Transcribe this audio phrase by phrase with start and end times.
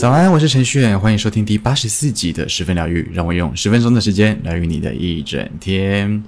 [0.00, 6.24] 早安，我是陈旭远，欢迎收听第八十四集的十分疗愈，让我用十分钟的时间疗愈你的一整天。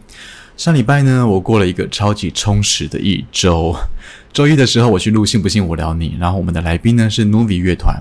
[0.59, 3.75] 上礼拜呢，我过了一个超级充实的一周。
[4.31, 7.99] 周一的时候，我去录《信不信我聊你》，然后我们的来宾呢是 Novi 乐团。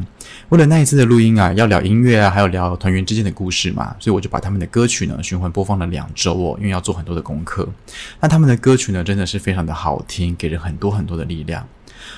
[0.50, 7.66] 为了那一次的录音啊，要聊音乐啊，还有聊团员之间的故事嘛，所以我就把他们的歌曲呢循环播放了两周哦，因为要做很多的功课。
[8.20, 11.66] 那他们的歌曲呢，真的是非常的好听，给人很多很多的力量。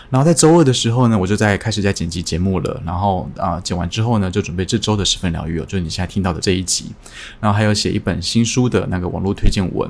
[0.10, 2.82] 然后在周二的时候呢，我就在开始在剪辑节目了。
[2.86, 6.86] 然后啊、剪完之后呢，就准备这周的十分疗愈哦，就是你现在听到的这一集。
[7.40, 9.90] 然后还有写一本新书的那个网络推荐文。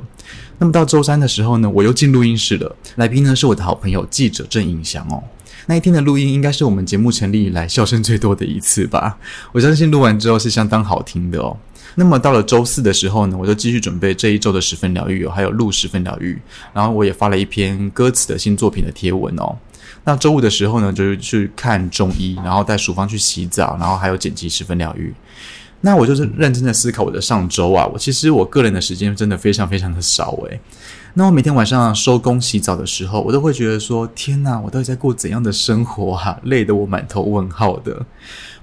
[0.58, 2.76] 那么到周三的时候呢，我又进录音室了。
[2.96, 5.22] 来宾呢是我的好朋友记者郑颖祥哦。
[5.66, 9.18] 那一天的录音应该是我们节目成立以来笑声最多的一次吧。
[9.52, 11.56] 我相信录完之后是相当好听的哦。
[11.96, 16.38] 那么到了周四的时候呢，我就继续准备这一周的十分疗愈哦，还有录十分疗愈。
[16.72, 19.56] 然后我也发了一篇歌词的新作品的贴文哦。
[20.04, 25.14] 那周五的时候呢，就是去看中医，然后带淑芳去洗澡，然后还有剪辑十分疗愈。
[25.84, 30.58] 那我就是认真的思考我的上周啊，我其实我个人的时间真的非常非常的少诶。
[31.12, 36.40] 那我每天晚上收工洗澡的时候，我都会觉得说：天哪，我到底在过怎样的生活啊？
[36.44, 38.04] 累得我满头问号的。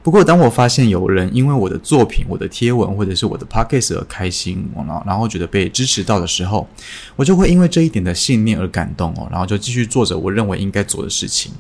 [0.02, 4.67] 不过，当我发现有人因为我的作品、我的贴文或者是我的 podcast 而开心，
[5.05, 6.67] 然后觉得被支持到的时候，
[7.16, 11.52] 我就会因为这一点的信念而感动哦，然后就继续做着我认为应该做的事情。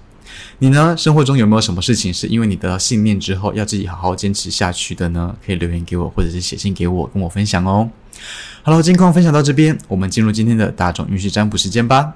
[0.59, 0.95] 你呢？
[0.97, 5.35] 生活中有没有什么事情是因为你得到信念之后要自己好好坚持下去的呢？
[5.45, 7.89] 可以留言给我，或者是写信给我，跟我分享哦。
[8.61, 12.13] 好了，近况分享到这边，我们进入今天的大众运势占卜时间吧。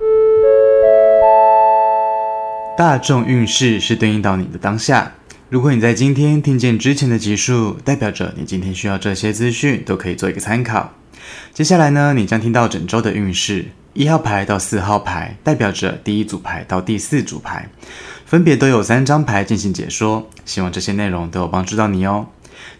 [2.77, 5.13] 大众运势是对应到你的当下。
[5.49, 10.93] 如果你在今天听见之前的集数，代表着你今天需要这些资讯都可以做一个参考。
[11.53, 17.69] 接下来呢，你将听到整周的运势，一号牌到四号牌代表着第一组牌到第四组牌，
[18.25, 20.27] 分别都有三张牌进行解说。
[20.43, 22.27] 希望这些内容都有帮助到你哦。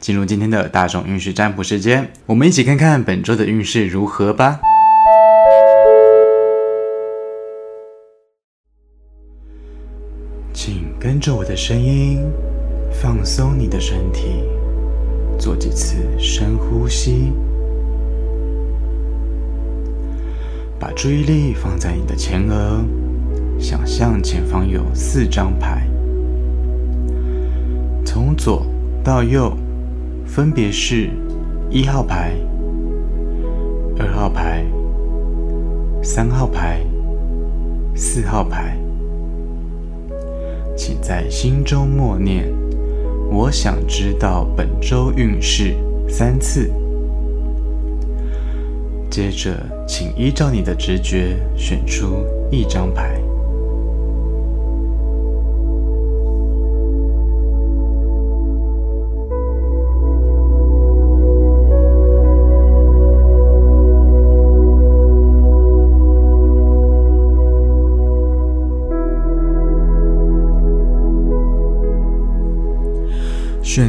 [0.02, 4.60] 进入今天的大众运势占卜时间，我们一起看看本周的运势如何吧。
[10.54, 12.30] 请跟着我的声音。
[13.02, 14.44] 放松你的身体，
[15.38, 17.34] 做几次深呼吸，
[20.86, 22.86] 把注意力放在你的前额，
[23.58, 25.90] 想象前方有四张牌，
[28.06, 28.64] 从左
[29.04, 29.52] 到右，
[30.28, 31.10] 分别是
[31.72, 32.34] 一号牌、
[33.98, 34.64] 二号牌、
[36.04, 36.86] 三号牌、
[37.96, 38.78] 四号牌，
[40.78, 42.46] 请在心中默念。
[43.32, 45.76] 我想知道本周运势
[46.08, 46.72] 三次。
[49.16, 49.56] 接着，
[49.88, 53.18] 请依照你的直觉选出一张牌。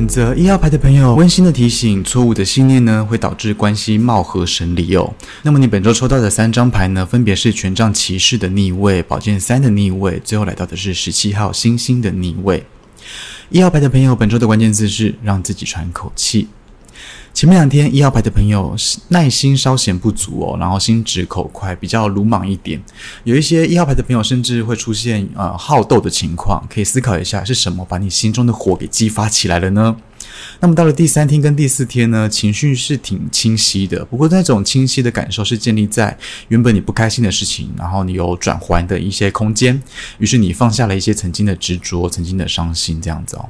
[0.06, 5.12] 选择一号牌的朋友，温馨的提醒：错误的信念呢，会导致关系貌合神离哦。
[5.43, 12.65] 那么你本周抽到的三张牌呢，分别是权杖骑士的逆位、宝剑三的逆位，最后来到的是十七号星星的逆位。
[13.50, 16.47] 一号牌的朋友，本周的关键字是让自己喘口气。
[17.36, 18.74] 前面两天一号牌的朋友
[19.08, 22.82] 耐心稍显不足哦，然后心直口快，比较鲁莽一点。
[23.24, 29.94] 有一些一号牌的朋友甚至会出现呃好斗的情况，可以思考一下是什么把你心中的火给激发起来了呢？
[30.60, 36.16] 那么到了第三天跟第四天呢，情绪是挺清晰的，不过那种清晰的感受是建立在
[36.48, 39.82] 原本你不开心的事情，然后你有转圜的一些空间，
[40.16, 43.46] 于是你放下了一些曾经的执着、曾经的伤心，这样子哦。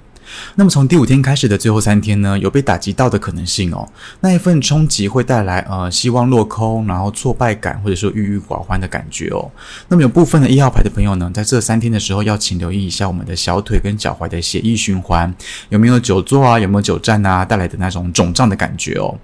[0.54, 3.88] 那么从第五天开始的最后三天呢，有被打击到的可能性哦。
[4.20, 9.50] 那一份冲击会带来呃希望落空，然后挫败感，或者说郁郁寡欢的感觉哦。
[9.88, 15.34] 那么有部分的一号牌的朋友呢，在这三天的时候要请留意一下我们的小腿跟脚踝的血液循环，
[15.69, 19.19] 有没有久坐啊，有没有久站啊，带来的那种肿胀的感觉哦。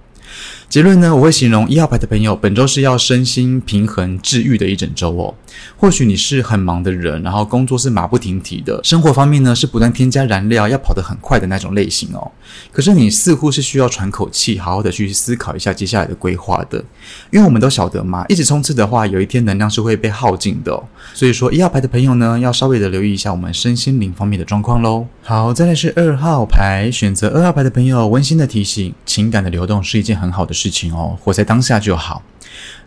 [0.73, 5.31] 结论呢，我会形容一号牌的朋友本周是要身心平衡治愈的一整周哦。
[5.77, 12.31] 或许你是很忙的人，然后工作是马不停蹄的，生活方面呢是不断添加燃料，要跑得很快的那种类型哦。
[12.71, 16.83] 可是你似乎是需要喘口气，好好的去思考一下接下来的规划的，
[17.29, 20.81] 因为我们都晓得嘛，一直冲刺的话，有一天能量是会被耗尽的。
[21.13, 25.05] 所以说一号牌的朋友呢，要稍微的留意一下我们身心灵方面的状况喽。
[25.21, 30.62] 好，再来是二号牌，选择二号牌的朋友，温馨的提醒，情感的流动是一件很好的事。
[30.63, 32.23] 事情哦，活在当下就好。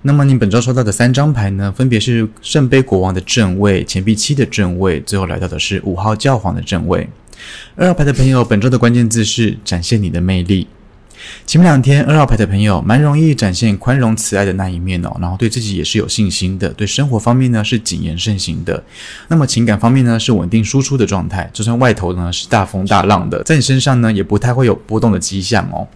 [0.00, 7.06] 那么你本周抽到的三张牌呢，分别是圣杯国王的正位、钱币七的正位，最后来到的是五号教皇的正位。
[7.74, 10.66] 二号牌的朋友，本周的关键字是展现你的魅力。
[11.44, 18.82] 前面两天，二号牌的朋友蛮容易展现宽容慈爱的那一面哦，然后对自己也是有信心的，对生活方面呢是谨言慎行的。
[19.28, 25.88] 那么情感方面呢是稳定输出的状态，就算外头呢是大风大浪的，在你身上呢也不太会有波动的迹象哦。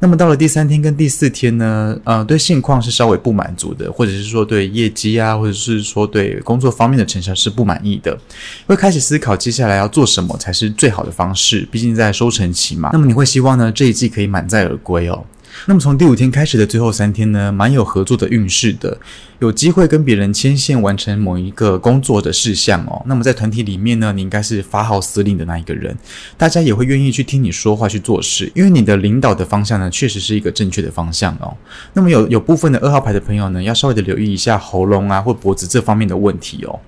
[0.00, 8.16] 那么到了第三天跟第四天呢，呃，对现况是稍微不满足的，或者是说对业绩啊，或者是说对工作方面的成效是不满意的，
[8.66, 11.66] 会开始思考接下来要做什么才是最好的方式。
[11.70, 15.24] 毕竟在收成期嘛，那么你会希望呢这一季可以满载而归哦。
[15.66, 18.98] 那么从第五天开始的最后三天呢，蛮有合作的运势的，
[19.38, 23.02] 有机会跟别人牵线完成某一个工作的事项哦。
[23.06, 25.96] 那么在团体里面呢，你应该是发号施令的那一个人，
[26.36, 31.54] 大家也会愿意去听你说话去做事，因为你的领导的方向呢，确实是一个正确的方向哦。
[31.92, 36.78] 那么有有部分的二号牌的朋友呢，要稍微的留意一下喉咙啊或脖子这方面的问题哦。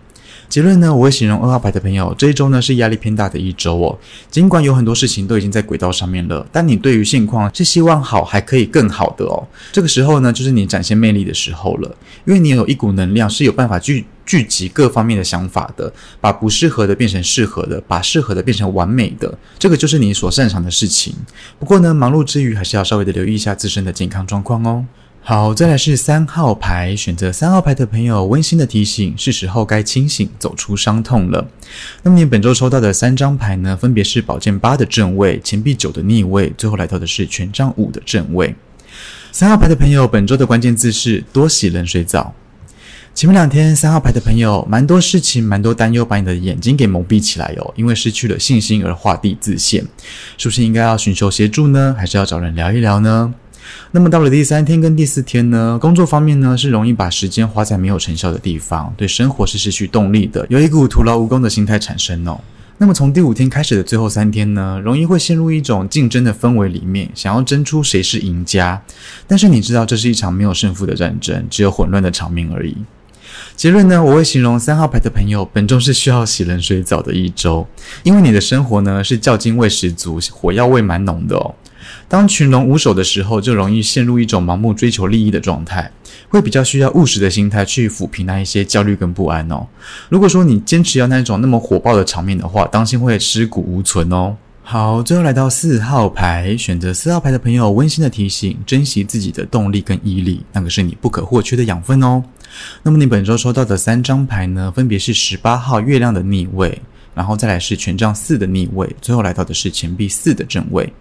[0.51, 3.97] 结论呢，我会形容二号牌的朋友这一周呢是压力偏大的一周哦。
[4.33, 9.47] 尽管有很多事情都已经在轨道上面了，但你对于现况是希望好还可以更好的哦。
[9.71, 11.89] 这个时候呢，就是你展现魅力的时候了，
[12.25, 21.15] 因为你有一股能量是有办法聚聚集各方面的想法的，把不适合的变成适合的，把适合的变成完美的，这个就是你所擅长的事情。
[21.61, 24.85] 不过呢，忙碌之余还是要稍微的留意一下自身的健康状况哦。
[25.23, 31.47] 好，再来是三号牌，选择三号牌的朋友，温馨的提醒，是时候该清醒，走出伤痛了。
[32.03, 38.55] 那么你本周抽到的三张牌呢，分别是宝剑八的正位、钱币九的逆位，最后来到的是权杖五的正位。
[39.31, 42.35] 三号牌的朋友，本周的关键字是多洗冷水澡。
[43.15, 49.85] 前面两天，三号牌的朋友，蛮多事情，蛮多担忧，把你的眼睛给蒙蔽起来哦，因为失去了信心而画地自限，
[50.39, 51.95] 是不是应该要寻求协助呢？
[51.97, 53.35] 还是要找人聊一聊呢？
[53.93, 62.41] 那么到了第三天跟第四天呢，工作方面呢是容易把时间花在没有成效的地方，对生活是失去动力的，有一股徒劳无功的心态产生哦。
[62.79, 68.81] 那么从第五天开始的最后三天呢，容易会陷入一种竞争的氛围里面，想要争出谁是赢家。
[69.27, 72.75] 但是你知道这是一场没有胜负的战争，只有混乱的场面而已。
[73.55, 77.67] 结论呢，我会形容三号牌的朋友本周是需要洗冷水澡的一周，
[78.03, 81.55] 因为你的生活呢是较劲味十足，火药味蛮浓的哦。
[82.11, 85.89] 当群龙无首的时候，就容易陷入一种盲目追求利益的状态，
[86.29, 89.65] 会比较需要务实的心态去抚平那一些焦虑跟不安哦。
[90.09, 94.37] 如果说你坚持要那种那么火爆的场面的话，当心会尸骨无存哦。
[94.65, 102.21] 好，最后来到四号牌，选择四号牌的朋友，温馨的提醒：珍惜自己的动力跟毅力，那个是你不可或缺的养分哦。
[102.83, 106.77] 那么你本周抽到的三张牌呢，分别是十八号月亮的逆位，
[107.15, 110.93] 然后再来是权杖四的逆位，最后来到的是钱币四的正位。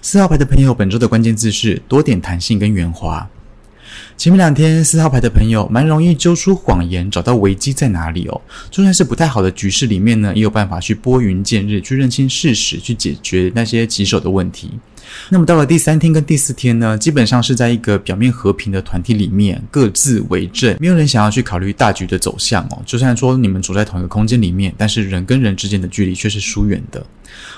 [0.00, 3.28] 四号牌的朋友，本周的关键字是多点弹性跟圆滑。
[4.16, 8.40] 前面两天，四号牌的朋友蛮容易揪出谎言，找到危机在哪里哦。
[8.70, 14.72] 就算是不太好的局势里面呢，也有办法去拨云见日，去认清事实，去解决那些棘手的问题。
[15.28, 22.82] 那么到了第三天跟第四天呢，基本上是在一个表面和平的团体里面，各自为政，没有人想要去考虑大局的走向哦。
[22.86, 27.04] 就算说你们处在同一个空间里面，但是人跟人之间的距离却是疏远的。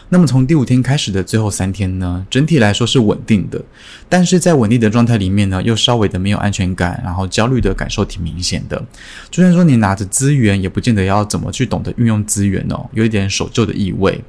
[0.08, 3.62] 那么从第五天开始的最后三天呢，整体来说是稳定的，
[4.08, 8.84] 但是在稳定的状态里面呢，又稍微的没有安全感，然后焦虑的感受挺明显的。
[9.30, 14.20] 就算说你拿着资源，也不见得要怎么去懂得运用资源哦，有一点守旧的意味。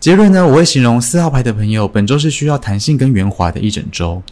[0.00, 4.22] 结论呢，我会形容四号牌的朋友本周是需要弹性跟圆滑的一整周。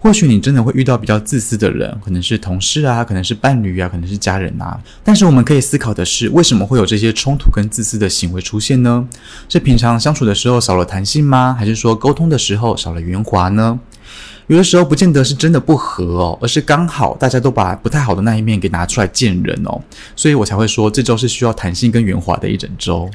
[0.00, 4.76] 或许你真的会遇到比较自私的人，可能是同事啊，可能是伴侣啊，可能是家人啊。
[5.04, 9.06] 但是我们可以思考的是，为什么会有这些冲突跟自私的行为出现呢？
[9.48, 11.54] 是平常相处的时候少了弹性吗？
[11.56, 13.78] 还是说沟通的时候少了圆滑呢？
[14.48, 19.80] 有的时候不见得是真的不合哦，而是刚好大家都把不太好的那一面给拿出来见人哦。
[20.16, 23.08] 所以我才会说，这周是需要弹性跟圆滑的一整周。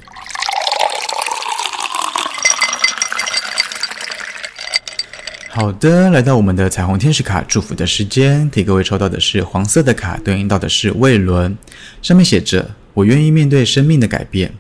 [5.58, 11.58] 好的，来到我们的彩虹天使卡祝福的时间，给各位抽到的是黄色的卡，对应到的是胃轮，
[12.04, 14.54] 上面写着：“我愿意面对生命的改变。”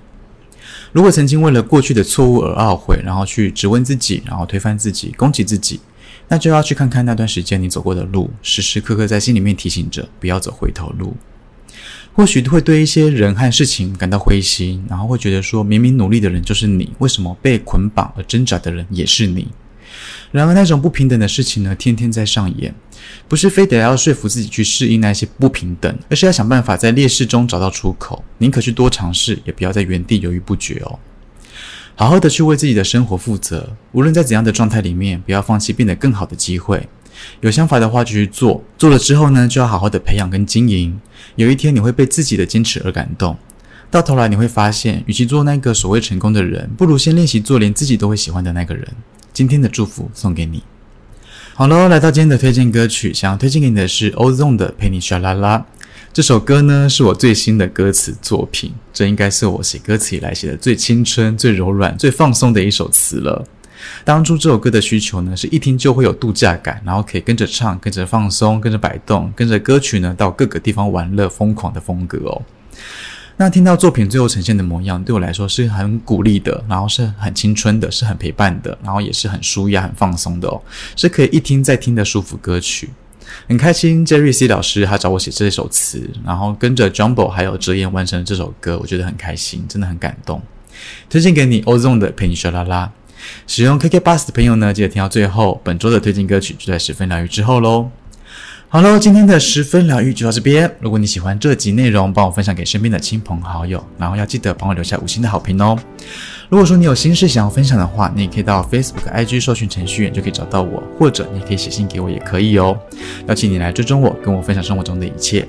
[0.91, 5.79] 如果曾经为了过去的错误而懊悔，然后去质问自己，然后推翻自己，攻击自己，
[6.29, 11.15] 那就要去看看那段时间你走过的路，时时刻刻在心里面提醒着，不要走回头路。
[12.15, 19.47] 或许会对一些人和事情感到灰心，然后会觉得说，明明努力的人就是你，为什么被捆绑而挣扎的人也是你？
[20.31, 22.73] 然而，那种不平等的事情呢，天天在上演。
[23.27, 28.23] 不是非得要说服自己去适应那些不平等，而是要想办法在劣势中找到出口。
[28.39, 30.99] 宁可去多尝试，也不要在原地犹豫不决哦。
[31.95, 36.87] 好好的去为自己的生活负责，无论在怎样的状态里面，不要放弃变得更好的机会。
[37.41, 40.99] 有想法的话就去做，做了之后呢，就要好好的培养跟经营。
[41.35, 43.37] 有一天你会被自己的坚持而感动。
[43.89, 48.85] 到头来你会发现，与其做那个所谓成功的人，不如先练习做连自己都会喜欢的那个人。
[49.37, 50.63] 今天的祝福送给你。
[51.53, 55.59] 好喽，来到今天的推荐歌曲，想要推荐给你的是 Ozone 的《陪你耍啦啦》。
[56.11, 63.45] 这首歌呢，是我最新的歌词作品，这应该是我写歌词以来写的最青春、最柔软、最放松的一首词了。
[64.03, 72.41] 当初这首歌的需求呢，是一听就会有度假感，然后可以跟着唱、跟着放松、跟着摆动、跟着歌曲呢到各个地方玩乐、疯狂的风格哦。
[73.39, 80.59] 那听到作品最后呈现的模样，对我来说是很鼓励的，然后是很青春的，是很陪伴的，然后也是很舒压、很放松的哦，
[80.95, 82.89] 是可以一听再听的舒服歌曲。
[83.47, 90.41] 很开心，Jerry C 老师他找我写这首词，然后跟着 Jumbo 还有哲言完成了这首歌，我觉得很开心，真的很感动。
[91.07, 92.91] 推荐给你 Ozone 的陪你耍啦啦。
[93.45, 97.91] 使用 KK Bus 的朋友呢，记得听到最后，本周的推荐歌曲就在十分疗愈之后喽。
[98.69, 100.69] 好喽，今天的十分疗愈就到这边。
[100.81, 105.79] 如果你喜欢这集内容，帮我分享给身边的亲朋好友，然后要记得帮我留下五星的好评哦。
[106.49, 112.77] 如果说你有心事想要分享的话，你也可以到 Facebook、IG 搜寻程序员就可以找到我，或者你可以写信给我也可以哦。
[113.29, 115.47] 邀请你来追踪我，跟我分享生活中的一切。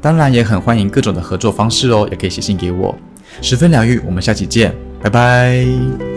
[0.00, 2.96] 当然也很欢迎各种的合作方式哦，也可以写信给我。
[3.42, 6.13] 十分疗愈，我们下期见，拜拜。